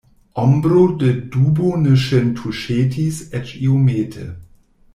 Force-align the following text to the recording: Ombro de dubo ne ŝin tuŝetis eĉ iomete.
Ombro 0.43 0.85
de 1.03 1.11
dubo 1.35 1.69
ne 1.83 1.93
ŝin 2.05 2.31
tuŝetis 2.41 3.21
eĉ 3.41 3.53
iomete. 3.69 4.27